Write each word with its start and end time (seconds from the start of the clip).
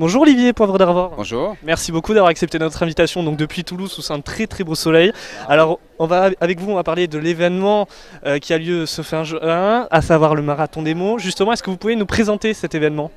Bonjour 0.00 0.22
Olivier 0.22 0.54
Poivre 0.54 0.78
d'Arvor. 0.78 1.12
Bonjour. 1.14 1.58
Merci 1.62 1.92
beaucoup 1.92 2.14
d'avoir 2.14 2.30
accepté 2.30 2.58
notre 2.58 2.82
invitation 2.82 3.22
donc 3.22 3.36
depuis 3.36 3.64
Toulouse 3.64 3.92
sous 3.92 4.10
un 4.14 4.22
très 4.22 4.46
très 4.46 4.64
beau 4.64 4.74
soleil. 4.74 5.12
Alors 5.46 5.78
on 5.98 6.06
va 6.06 6.30
avec 6.40 6.58
vous 6.58 6.70
on 6.70 6.76
va 6.76 6.82
parler 6.82 7.06
de 7.06 7.18
l'événement 7.18 7.86
euh, 8.24 8.38
qui 8.38 8.54
a 8.54 8.58
lieu 8.58 8.86
ce 8.86 9.02
fin 9.02 9.24
juin, 9.24 9.86
à 9.90 10.00
savoir 10.00 10.34
le 10.34 10.40
marathon 10.40 10.80
des 10.80 10.94
mots. 10.94 11.18
Justement, 11.18 11.52
est-ce 11.52 11.62
que 11.62 11.68
vous 11.68 11.76
pouvez 11.76 11.96
nous 11.96 12.06
présenter 12.06 12.54
cet 12.54 12.74
événement? 12.74 13.10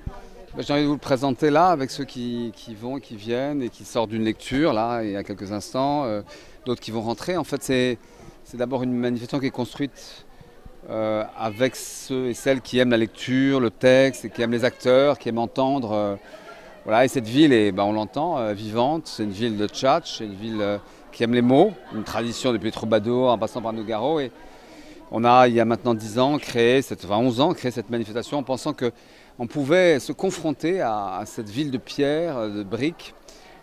Ben, 0.57 0.61
J'ai 0.61 0.73
envie 0.73 0.81
de 0.81 0.87
vous 0.87 0.95
le 0.95 0.99
présenter 0.99 1.49
là 1.51 1.67
avec 1.69 1.89
ceux 1.89 2.03
qui, 2.03 2.51
qui 2.53 2.75
vont, 2.75 2.99
qui 2.99 3.15
viennent 3.15 3.61
et 3.61 3.69
qui 3.69 3.85
sortent 3.85 4.09
d'une 4.09 4.25
lecture 4.25 4.73
là 4.73 5.03
il 5.03 5.11
y 5.11 5.15
a 5.15 5.23
quelques 5.23 5.53
instants, 5.53 6.03
euh, 6.03 6.21
d'autres 6.65 6.81
qui 6.81 6.91
vont 6.91 7.01
rentrer. 7.01 7.37
En 7.37 7.45
fait 7.45 7.63
c'est 7.63 7.97
c'est 8.43 8.57
d'abord 8.57 8.83
une 8.83 8.93
manifestation 8.93 9.39
qui 9.39 9.45
est 9.45 9.51
construite 9.51 10.25
euh, 10.89 11.23
avec 11.39 11.77
ceux 11.77 12.27
et 12.27 12.33
celles 12.33 12.59
qui 12.59 12.79
aiment 12.79 12.91
la 12.91 12.97
lecture, 12.97 13.61
le 13.61 13.69
texte, 13.69 14.25
et 14.25 14.29
qui 14.29 14.41
aiment 14.41 14.51
les 14.51 14.65
acteurs, 14.65 15.17
qui 15.17 15.29
aiment 15.29 15.37
entendre. 15.37 16.19
Voilà, 16.85 17.05
et 17.05 17.07
cette 17.07 17.27
ville 17.27 17.53
est, 17.53 17.71
ben, 17.71 17.83
on 17.83 17.93
l'entend, 17.93 18.37
euh, 18.37 18.51
vivante. 18.51 19.03
C'est 19.07 19.23
une 19.23 19.31
ville 19.31 19.55
de 19.55 19.67
tchatch, 19.67 20.17
c'est 20.17 20.25
une 20.25 20.35
ville 20.35 20.61
euh, 20.61 20.77
qui 21.13 21.23
aime 21.23 21.33
les 21.33 21.41
mots, 21.41 21.71
une 21.95 22.03
tradition 22.03 22.51
depuis 22.51 22.65
les 22.65 22.71
troubadours 22.71 23.29
en 23.29 23.37
passant 23.37 23.61
par 23.61 23.71
Nougaro. 23.71 24.19
Et 24.19 24.31
on 25.09 25.23
a, 25.23 25.47
il 25.47 25.53
y 25.53 25.61
a 25.61 25.65
maintenant 25.65 25.93
10 25.93 26.19
ans, 26.19 26.37
créé, 26.37 26.81
cette, 26.81 27.05
enfin 27.05 27.17
11 27.17 27.39
ans, 27.39 27.53
créé 27.53 27.71
cette 27.71 27.89
manifestation 27.89 28.37
en 28.37 28.43
pensant 28.43 28.73
qu'on 28.73 29.47
pouvait 29.47 29.99
se 29.99 30.11
confronter 30.11 30.81
à, 30.81 31.21
cette 31.25 31.49
ville 31.49 31.71
de 31.71 31.77
pierre, 31.77 32.37
euh, 32.37 32.49
de 32.49 32.63
briques, 32.63 33.15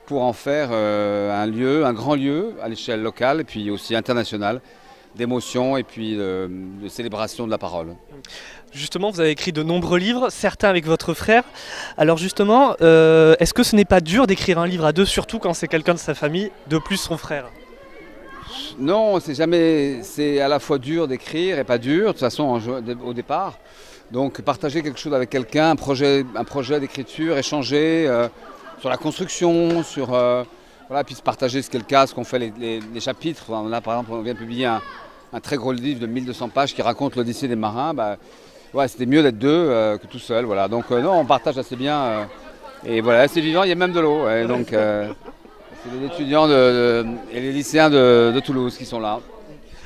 pour 0.06 0.22
en 0.22 0.32
faire 0.32 0.72
un 0.72 1.46
lieu, 1.46 1.86
un 1.86 1.92
grand 1.92 2.16
lieu 2.16 2.54
à 2.60 2.68
l'échelle 2.68 3.00
locale 3.00 3.42
et 3.42 3.44
puis 3.44 3.70
aussi 3.70 3.94
internationale 3.94 4.60
d'émotion 5.16 5.76
et 5.76 5.82
puis 5.82 6.16
de, 6.16 6.50
de 6.82 6.88
célébration 6.88 7.46
de 7.46 7.50
la 7.50 7.58
parole. 7.58 7.96
Justement, 8.72 9.10
vous 9.10 9.20
avez 9.20 9.30
écrit 9.30 9.52
de 9.52 9.62
nombreux 9.62 9.98
livres, 9.98 10.30
certains 10.30 10.68
avec 10.68 10.86
votre 10.86 11.14
frère. 11.14 11.42
Alors 11.96 12.16
justement, 12.16 12.76
euh, 12.80 13.34
est-ce 13.40 13.52
que 13.52 13.62
ce 13.62 13.74
n'est 13.74 13.84
pas 13.84 14.00
dur 14.00 14.26
d'écrire 14.26 14.58
un 14.58 14.66
livre 14.66 14.84
à 14.84 14.92
deux, 14.92 15.04
surtout 15.04 15.38
quand 15.38 15.54
c'est 15.54 15.68
quelqu'un 15.68 15.94
de 15.94 15.98
sa 15.98 16.14
famille, 16.14 16.50
de 16.68 16.78
plus 16.78 16.96
son 16.96 17.16
frère? 17.16 17.46
Non, 18.78 19.18
c'est 19.20 19.34
jamais, 19.34 20.02
c'est 20.02 20.40
à 20.40 20.48
la 20.48 20.58
fois 20.58 20.78
dur 20.78 21.08
d'écrire 21.08 21.58
et 21.58 21.64
pas 21.64 21.78
dur, 21.78 22.08
de 22.08 22.12
toute 22.12 22.20
façon 22.20 22.44
en 22.44 22.60
au 23.04 23.12
départ. 23.12 23.58
Donc 24.10 24.40
partager 24.42 24.82
quelque 24.82 24.98
chose 24.98 25.14
avec 25.14 25.30
quelqu'un, 25.30 25.70
un 25.70 25.76
projet, 25.76 26.24
un 26.34 26.44
projet 26.44 26.80
d'écriture, 26.80 27.38
échanger 27.38 28.06
euh, 28.08 28.28
sur 28.80 28.88
la 28.88 28.96
construction, 28.96 29.82
sur 29.82 30.14
euh, 30.14 30.42
voilà, 30.90 31.04
puis 31.04 31.14
se 31.14 31.22
partager 31.22 31.62
ce 31.62 31.70
qu'est 31.70 31.78
le 31.78 31.84
cas, 31.84 32.08
ce 32.08 32.12
qu'on 32.12 32.24
fait 32.24 32.40
les, 32.58 33.00
chapitres. 33.00 33.44
Là 33.68 33.80
par 33.80 33.94
exemple, 33.94 34.10
on 34.12 34.22
vient 34.22 34.34
de 34.34 34.38
publier 34.38 34.66
un, 34.66 34.80
très 35.40 35.56
gros 35.56 35.70
livre 35.70 36.00
de 36.00 36.06
1200 36.06 36.48
pages 36.48 36.74
qui 36.74 36.82
raconte 36.82 37.14
l'Odyssée 37.14 37.46
des 37.46 37.54
marins. 37.54 37.94
Bah, 37.94 38.16
ouais, 38.74 38.88
c'était 38.88 39.06
mieux 39.06 39.22
d'être 39.22 39.38
deux 39.38 39.48
euh, 39.48 39.98
que 39.98 40.08
tout 40.08 40.18
seul, 40.18 40.46
voilà. 40.46 40.66
Donc 40.66 40.86
euh, 40.90 41.00
non, 41.00 41.12
on 41.12 41.24
partage 41.24 41.56
assez 41.58 41.76
bien. 41.76 41.96
euh, 41.96 42.24
et 42.84 43.00
voilà, 43.02 43.28
c'est 43.28 43.40
vivant, 43.40 43.62
il 43.62 43.68
y 43.68 43.72
a 43.72 43.76
même 43.76 43.92
de 43.92 44.00
l'eau. 44.00 44.24
donc 44.48 44.70
c'est 44.70 45.96
les 45.96 46.06
étudiants 46.06 46.48
et 46.50 47.40
les 47.40 47.52
lycéens 47.52 47.88
de, 47.88 48.32
de 48.34 48.40
Toulouse 48.40 48.76
qui 48.76 48.84
sont 48.84 48.98
là. 48.98 49.20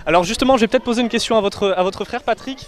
Alors 0.07 0.25
justement, 0.25 0.57
je 0.57 0.63
vais 0.63 0.69
peut-être 0.69 0.85
poser 0.85 1.03
une 1.03 1.11
question 1.11 1.37
à 1.37 1.43
votre, 1.43 1.75
à 1.77 1.83
votre 1.83 2.07
frère 2.07 2.23
Patrick. 2.23 2.67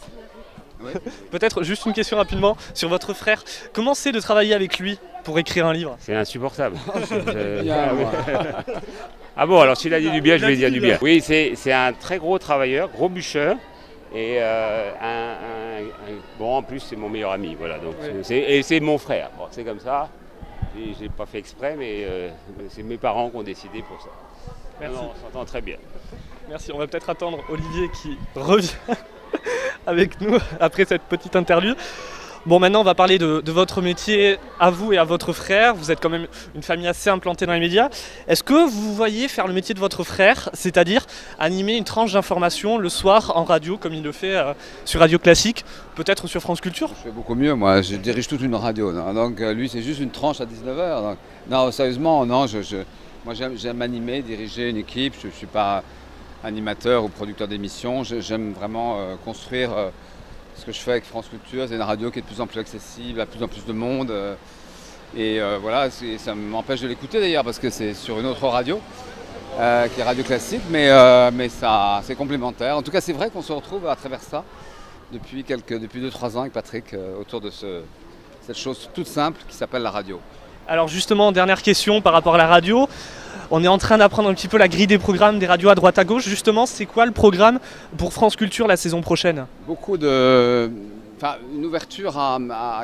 Peut-être 1.31 1.63
juste 1.63 1.87
une 1.87 1.93
question 1.93 2.17
rapidement 2.17 2.57
sur 2.75 2.89
votre 2.89 3.15
frère. 3.15 3.43
Comment 3.73 3.95
c'est 3.95 4.13
de 4.13 4.21
travailler 4.21 4.55
avec 4.55 4.79
lui 4.79 4.99
pour 5.25 5.39
écrire 5.39 5.67
un 5.67 5.73
livre? 5.73 5.97
C'est 6.01 6.15
insupportable. 6.15 6.77
Ouais. 6.97 7.71
ah 9.37 9.47
bon, 9.47 9.61
alors 9.61 9.77
s'il 9.77 9.93
a 9.95 10.01
dit 10.01 10.11
du 10.11 10.21
bien, 10.21 10.39
je 10.39 10.45
a 10.45 10.49
vais 10.49 10.57
dire 10.57 10.71
du 10.71 10.81
bien. 10.81 10.99
Oui, 11.03 11.21
c'est 11.21 11.53
c'est 11.57 11.73
un 11.73 11.93
très 11.93 12.19
gros 12.19 12.39
travailleur, 12.39 12.89
gros 12.91 13.09
bûcheur. 13.09 13.57
Et 14.15 14.37
euh, 14.41 14.91
un, 15.03 15.07
un- 15.07 15.83
un- 15.85 16.19
bon, 16.39 16.57
en 16.57 16.63
plus, 16.63 16.81
c'est 16.81 16.97
mon 16.97 17.09
meilleur 17.09 17.33
ami. 17.33 17.55
Voilà, 17.59 17.79
donc 17.79 17.95
et 18.31 18.63
c'est 18.63 18.81
mon 18.81 18.97
frère. 18.99 19.31
Bon, 19.37 19.45
c'est 19.51 19.65
comme 19.65 19.81
ça. 19.81 20.09
J'ai- 20.99 21.09
pas 21.09 21.27
fait 21.27 21.39
exprès, 21.39 21.75
mais 21.79 22.05
euh, 22.05 22.29
c'est 22.71 22.83
mes 22.83 22.97
parents 22.99 23.29
qui 23.31 23.37
ont 23.37 23.43
décidé 23.43 23.83
pour 23.83 24.01
ça. 24.01 24.09
Merci. 24.81 24.97
Non, 24.97 25.11
on 25.15 25.27
s'entend 25.27 25.45
très 25.45 25.61
bien. 25.61 25.77
Merci, 26.49 26.71
on 26.73 26.79
va 26.79 26.87
peut-être 26.87 27.11
attendre 27.11 27.41
Olivier 27.49 27.89
qui 28.03 28.17
revient 28.35 28.69
avec 29.87 30.21
nous 30.21 30.39
après 30.61 30.85
cette 30.85 31.03
petite 31.03 31.37
interview. 31.37 31.75
Bon, 32.47 32.61
maintenant 32.61 32.83
on 32.83 32.85
va 32.85 32.95
parler 32.95 33.19
de, 33.19 33.43
votre 33.51 33.83
métier 33.83 34.39
à 34.61 34.71
vous 34.71 34.93
et 34.93 34.99
à 34.99 35.03
votre 35.03 35.33
frère. 35.33 35.75
Vous 35.75 35.91
êtes 35.91 36.01
quand 36.01 36.09
même 36.09 36.29
une 36.55 36.63
famille 36.63 36.87
assez 36.87 37.11
implantée 37.11 37.45
dans 37.45 37.55
les 37.55 37.59
médias. 37.59 37.89
Est-ce 38.29 38.45
que 38.45 38.69
vous 38.69 38.95
voyez 38.95 39.27
faire 39.27 39.49
le 39.49 39.53
métier 39.53 39.75
de 39.75 39.81
votre 39.81 40.05
frère, 40.05 40.49
c'est-à-dire 40.53 41.07
animer 41.41 41.77
une 41.77 41.83
tranche 41.83 42.13
d'information 42.13 42.79
le 42.79 42.89
soir 42.89 43.33
en 43.35 43.43
radio, 43.43 43.79
comme 43.79 43.95
il 43.95 44.03
le 44.05 44.13
fait 44.13 44.37
euh, 44.37 44.53
sur 44.85 45.01
Radio 45.01 45.19
Classique, 45.19 45.65
peut-être 45.97 46.29
sur 46.29 46.41
France 46.41 46.61
Culture? 46.61 46.91
Je 46.91 47.09
fais 47.09 47.11
beaucoup 47.11 47.35
mieux, 47.35 47.55
moi. 47.57 47.83
Je 47.83 47.97
dirige 47.97 48.29
toute 48.29 48.43
une 48.43 48.55
radio. 48.55 48.93
Donc 48.93 49.41
euh, 49.41 49.53
lui, 49.53 49.69
c'est 49.69 49.83
juste 49.83 49.99
une 49.99 50.11
tranche 50.11 50.41
à 50.41 50.45
19h. 50.45 51.03
Donc, 51.03 51.19
non, 51.51 51.73
sérieusement, 51.73 52.25
non. 52.25 52.47
Moi, 53.25 53.35
j'aime 53.57 53.83
animer, 53.83 54.23
diriger 54.23 54.71
une 54.71 54.77
équipe. 54.77 55.15
Je 55.21 55.27
ne 55.27 55.33
suis 55.33 55.49
pas 55.49 55.83
animateur 56.47 57.05
ou 57.05 57.09
producteur 57.09 57.49
d'émissions. 57.49 58.05
J'aime 58.05 58.53
vraiment 58.53 58.99
euh, 58.99 59.17
construire 59.25 59.77
euh, 59.77 59.91
ce 60.57 60.65
que 60.65 60.73
je 60.73 60.79
fais 60.79 60.93
avec 60.93 61.05
France 61.05 61.27
Culture. 61.29 61.67
C'est 61.69 61.75
une 61.75 61.83
radio 61.83 62.11
qui 62.11 62.21
est 62.21 62.23
de 62.23 62.27
plus 62.27 62.41
en 62.41 62.47
plus 62.47 62.61
accessible 62.61 63.21
à 63.21 63.27
plus 63.27 63.43
en 63.43 63.49
plus 63.49 63.65
de 63.65 63.73
monde. 63.73 64.11
euh, 64.11 64.35
et 65.17 65.41
voilà, 65.61 65.89
ça 65.91 66.35
m'empêche 66.35 66.81
de 66.81 66.89
l'écouter 66.89 67.21
d'ailleurs 67.21 67.45
parce 67.45 67.59
que 67.59 67.71
c'est 67.71 67.95
sur 67.95 68.19
une 68.21 68.27
autre 68.27 68.47
radio. 68.49 68.81
qui 69.57 70.01
est 70.01 70.03
radio 70.03 70.23
classique, 70.23 70.63
mais, 70.69 70.91
mais 71.31 71.49
ça, 71.49 72.01
c'est 72.03 72.17
complémentaire. 72.17 72.77
En 72.77 72.83
tout 72.83 72.91
cas, 72.91 73.01
c'est 73.01 73.15
vrai 73.15 73.31
qu'on 73.31 73.41
se 73.41 73.53
retrouve 73.53 73.87
à 73.87 73.97
travers 73.97 74.21
ça 74.21 74.45
depuis 75.13 75.43
quelques, 75.43 75.79
depuis 75.79 76.03
2-3 76.03 76.37
ans 76.37 76.41
avec 76.41 76.53
Patrick 76.53 76.95
autour 77.19 77.41
de 77.41 77.51
ce, 77.51 77.83
cette 78.43 78.59
chose 78.59 78.91
toute 78.93 79.07
simple 79.07 79.41
qui 79.49 79.57
s'appelle 79.57 79.83
la 79.83 79.91
radio. 79.91 80.21
Alors 80.69 80.89
justement, 80.89 81.33
dernière 81.33 81.63
question 81.63 82.03
par 82.03 82.13
rapport 82.13 82.35
à 82.35 82.39
la 82.39 82.49
radio. 82.49 82.89
On 83.51 83.63
est 83.63 83.69
en 83.69 83.79
train 83.79 83.99
d'apprendre 83.99 84.29
un 84.29 84.35
petit 84.35 84.49
peu 84.49 84.59
la 84.59 84.69
grille 84.69 84.87
des 84.87 84.99
programmes 84.99 85.39
des 85.39 85.47
radios 85.47 85.69
à 85.69 85.75
droite 85.75 85.99
à 85.99 86.05
gauche. 86.05 86.29
Justement, 86.29 86.67
c'est 86.67 86.87
quoi 86.87 87.07
le 87.07 87.13
programme 87.13 87.59
pour 87.97 88.13
France 88.13 88.37
Culture 88.37 88.67
la 88.67 88.77
saison 88.77 89.01
prochaine? 89.01 89.47
Beaucoup 89.67 89.97
de. 89.97 90.71
Une 91.55 91.65
ouverture 91.65 92.19
à, 92.19 92.39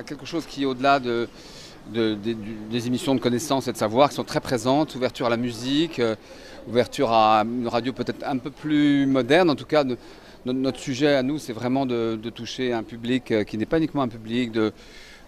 quelque 0.06 0.24
chose 0.24 0.46
qui 0.46 0.62
est 0.62 0.66
au-delà 0.66 0.98
de, 1.00 1.28
de- 1.92 2.14
des- 2.14 2.86
émissions 2.86 3.14
de 3.14 3.20
connaissances 3.20 3.68
et 3.68 3.72
de 3.72 3.76
savoir 3.76 4.08
qui 4.08 4.14
sont 4.14 4.24
très 4.24 4.40
présentes. 4.40 4.94
Ouverture 4.94 5.26
à 5.26 5.30
la 5.30 5.36
musique, 5.36 5.98
euh, 5.98 6.14
ouverture 6.66 7.12
à 7.12 7.42
une 7.44 7.68
radio 7.68 7.92
peut-être 7.92 8.24
un 8.26 8.38
peu 8.38 8.50
plus 8.50 9.04
moderne. 9.06 9.50
En 9.50 9.54
tout 9.54 9.66
cas, 9.66 9.84
notre 10.46 10.78
sujet 10.80 11.14
à 11.14 11.22
nous, 11.22 11.38
c'est 11.38 11.52
vraiment 11.52 11.84
de, 11.84 12.18
de 12.20 12.30
toucher 12.30 12.72
un 12.72 12.82
public 12.82 13.30
euh, 13.30 13.44
qui 13.44 13.58
n'est 13.58 13.66
pas 13.66 13.76
uniquement 13.76 14.02
un 14.02 14.08
public 14.08 14.50
de, 14.50 14.72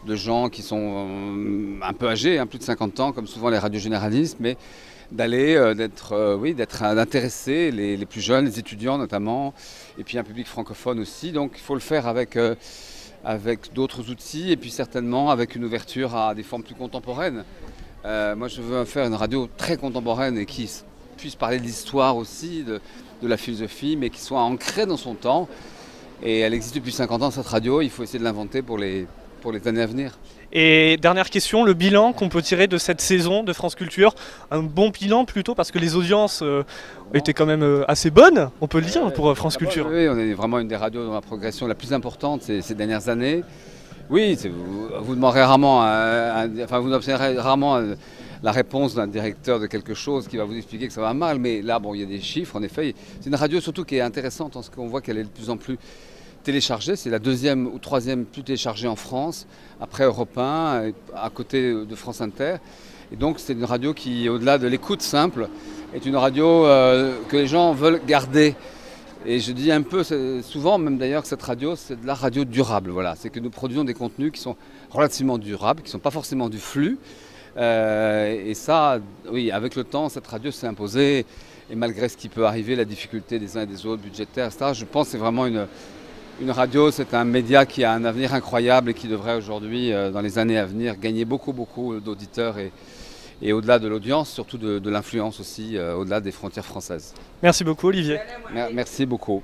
de 0.06 0.16
gens 0.16 0.48
qui 0.48 0.62
sont 0.62 1.06
euh, 1.08 1.78
un 1.82 1.92
peu 1.92 2.08
âgés, 2.08 2.38
hein, 2.38 2.46
plus 2.46 2.58
de 2.58 2.64
50 2.64 3.00
ans, 3.00 3.12
comme 3.12 3.26
souvent 3.26 3.48
les 3.48 3.58
radios 3.58 3.80
généralistes, 3.80 4.36
mais 4.40 4.56
d'aller, 5.14 5.54
euh, 5.54 5.74
d'être, 5.74 6.12
euh, 6.12 6.36
oui, 6.36 6.54
d'être, 6.54 6.82
euh, 6.82 6.94
d'intéresser 6.94 7.70
les, 7.70 8.04
plus 8.06 8.20
jeunes, 8.20 8.44
les 8.44 8.58
étudiants 8.58 8.98
notamment, 8.98 9.54
et 9.98 10.04
puis 10.04 10.18
un 10.18 10.24
public 10.24 10.46
francophone 10.46 11.00
aussi. 11.00 11.32
Donc 11.32 11.52
il 11.54 11.60
faut 11.60 11.74
le 11.74 11.80
faire 11.80 12.06
avec, 12.06 12.38
avec 13.24 13.72
d'autres 13.72 14.10
outils 14.10 14.50
et 14.50 14.56
puis 14.56 14.70
certainement 14.70 15.30
avec 15.30 15.54
une 15.54 15.64
ouverture 15.64 16.14
à 16.16 16.34
des 16.34 16.42
formes 16.42 16.62
plus 16.62 16.74
contemporaines. 16.74 17.44
Moi 18.04 18.48
je 18.48 18.60
veux 18.60 18.84
faire 18.84 19.06
une 19.06 19.14
radio 19.14 19.48
très 19.56 19.76
contemporaine 19.76 20.36
et 20.36 20.44
qui 20.46 20.70
puisse 21.16 21.36
parler 21.36 21.58
de 21.58 21.64
l'histoire 21.64 22.16
aussi, 22.16 22.62
de, 22.62 22.80
de 23.22 23.28
la 23.28 23.36
philosophie, 23.36 23.96
mais 23.96 24.10
qui 24.10 24.20
soit 24.20 24.42
ancrée 24.42 24.84
dans 24.84 24.98
son 24.98 25.14
temps. 25.14 25.48
Et 26.22 26.40
elle 26.40 26.54
existe 26.54 26.74
depuis 26.74 26.92
50 26.92 27.22
ans 27.22 27.30
cette 27.30 27.46
radio, 27.46 27.80
il 27.80 27.90
faut 27.90 28.02
essayer 28.02 28.18
de 28.18 28.24
l'inventer 28.24 28.62
pour 28.62 28.78
les, 28.78 29.06
pour 29.44 29.52
les 29.52 29.68
années 29.68 29.82
à 29.82 29.86
venir. 29.86 30.18
Et 30.54 30.96
dernière 30.96 31.28
question, 31.28 31.64
le 31.64 31.74
bilan 31.74 32.14
qu'on 32.14 32.30
peut 32.30 32.40
tirer 32.40 32.66
de 32.66 32.78
cette 32.78 33.02
saison 33.02 33.42
de 33.42 33.52
France 33.52 33.74
Culture, 33.74 34.14
un 34.50 34.62
bon 34.62 34.88
bilan 34.88 35.26
plutôt 35.26 35.54
parce 35.54 35.70
que 35.70 35.78
les 35.78 35.96
audiences 35.96 36.40
euh, 36.42 36.62
étaient 37.12 37.34
quand 37.34 37.44
même 37.44 37.62
euh, 37.62 37.84
assez 37.86 38.10
bonnes, 38.10 38.48
on 38.62 38.68
peut 38.68 38.80
le 38.80 38.86
dire, 38.86 39.12
pour 39.12 39.28
euh, 39.28 39.34
France 39.34 39.58
Culture. 39.58 39.86
Oui, 39.90 40.08
on 40.08 40.16
est 40.18 40.32
vraiment 40.32 40.58
une 40.60 40.68
des 40.68 40.76
radios 40.76 41.04
dans 41.04 41.12
la 41.12 41.20
progression 41.20 41.66
la 41.66 41.74
plus 41.74 41.92
importante 41.92 42.40
ces, 42.40 42.62
ces 42.62 42.74
dernières 42.74 43.10
années. 43.10 43.44
Oui, 44.08 44.34
vous, 44.44 44.88
vous 45.04 45.14
demanderez 45.14 45.42
rarement, 45.42 45.82
un- 45.82 46.46
un- 46.46 46.64
enfin 46.64 46.78
vous 46.78 46.90
rarement 47.36 47.76
un- 47.76 47.96
la 48.42 48.52
réponse 48.52 48.94
d'un 48.94 49.06
directeur 49.06 49.60
de 49.60 49.66
quelque 49.66 49.92
chose 49.92 50.26
qui 50.26 50.38
va 50.38 50.44
vous 50.44 50.56
expliquer 50.56 50.86
que 50.86 50.92
ça 50.94 51.02
va 51.02 51.12
mal, 51.12 51.38
mais 51.38 51.60
là, 51.60 51.78
bon, 51.78 51.92
il 51.94 52.00
y 52.00 52.02
a 52.02 52.06
des 52.06 52.20
chiffres, 52.22 52.56
en 52.56 52.62
effet. 52.62 52.94
C'est 53.20 53.28
une 53.28 53.34
radio 53.36 53.60
surtout 53.60 53.84
qui 53.84 53.96
est 53.96 54.00
intéressante 54.00 54.56
en 54.56 54.62
ce 54.62 54.70
qu'on 54.70 54.86
voit 54.86 55.02
qu'elle 55.02 55.18
est 55.18 55.24
de 55.24 55.28
plus 55.28 55.50
en 55.50 55.58
plus 55.58 55.76
téléchargée. 56.44 56.94
C'est 56.94 57.10
la 57.10 57.18
deuxième 57.18 57.66
ou 57.66 57.78
troisième 57.78 58.24
plus 58.24 58.44
téléchargée 58.44 58.86
en 58.86 58.96
France, 58.96 59.46
après 59.80 60.04
Europe 60.04 60.38
1, 60.38 60.92
à 61.16 61.30
côté 61.30 61.72
de 61.72 61.94
France 61.96 62.20
Inter. 62.20 62.56
Et 63.12 63.16
donc 63.16 63.38
c'est 63.38 63.54
une 63.54 63.64
radio 63.64 63.92
qui, 63.92 64.28
au-delà 64.28 64.58
de 64.58 64.68
l'écoute 64.68 65.02
simple, 65.02 65.48
est 65.94 66.06
une 66.06 66.16
radio 66.16 66.66
euh, 66.66 67.16
que 67.28 67.36
les 67.36 67.46
gens 67.46 67.72
veulent 67.72 68.00
garder. 68.06 68.54
Et 69.26 69.40
je 69.40 69.52
dis 69.52 69.72
un 69.72 69.82
peu, 69.82 70.04
souvent 70.42 70.78
même 70.78 70.98
d'ailleurs, 70.98 71.22
que 71.22 71.28
cette 71.28 71.42
radio, 71.42 71.76
c'est 71.76 72.00
de 72.00 72.06
la 72.06 72.14
radio 72.14 72.44
durable. 72.44 72.90
Voilà. 72.90 73.14
C'est 73.16 73.30
que 73.30 73.40
nous 73.40 73.50
produisons 73.50 73.84
des 73.84 73.94
contenus 73.94 74.32
qui 74.32 74.40
sont 74.40 74.56
relativement 74.90 75.38
durables, 75.38 75.80
qui 75.80 75.88
ne 75.88 75.92
sont 75.92 75.98
pas 75.98 76.10
forcément 76.10 76.48
du 76.50 76.58
flux. 76.58 76.98
Euh, 77.56 78.44
et 78.44 78.54
ça, 78.54 78.98
oui, 79.30 79.50
avec 79.50 79.76
le 79.76 79.84
temps, 79.84 80.08
cette 80.08 80.26
radio 80.26 80.50
s'est 80.50 80.66
imposée. 80.66 81.24
Et 81.70 81.74
malgré 81.74 82.10
ce 82.10 82.18
qui 82.18 82.28
peut 82.28 82.44
arriver, 82.44 82.76
la 82.76 82.84
difficulté 82.84 83.38
des 83.38 83.56
uns 83.56 83.62
et 83.62 83.66
des 83.66 83.86
autres, 83.86 84.02
budgétaire, 84.02 84.48
etc., 84.48 84.72
je 84.74 84.84
pense 84.84 85.06
que 85.06 85.12
c'est 85.12 85.18
vraiment 85.18 85.46
une, 85.46 85.66
Une 86.40 86.50
radio, 86.50 86.90
c'est 86.90 87.14
un 87.14 87.24
média 87.24 87.64
qui 87.64 87.84
a 87.84 87.92
un 87.92 88.04
avenir 88.04 88.34
incroyable 88.34 88.90
et 88.90 88.94
qui 88.94 89.06
devrait 89.06 89.36
aujourd'hui, 89.36 89.92
euh, 89.92 90.10
dans 90.10 90.20
les 90.20 90.36
années 90.38 90.58
à 90.58 90.66
venir, 90.66 90.96
gagner 90.98 91.24
beaucoup, 91.24 91.52
beaucoup 91.52 92.00
d'auditeurs 92.00 92.58
et, 92.58 92.72
et 93.40 93.52
au-delà 93.52 93.78
de 93.78 93.86
l'audience, 93.86 94.30
surtout 94.30 94.58
de, 94.58 94.78
de 94.80 94.90
l'influence 94.90 95.38
aussi, 95.38 95.76
euh, 95.76 95.94
au-delà 95.94 96.20
des 96.20 96.32
frontières 96.32 96.64
françaises. 96.64 97.14
Merci 97.42 97.62
beaucoup 97.62 97.86
Olivier. 97.86 98.18
Merci 98.72 99.06
beaucoup. 99.06 99.42